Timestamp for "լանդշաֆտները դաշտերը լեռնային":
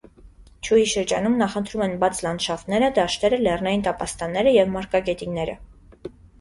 2.27-3.87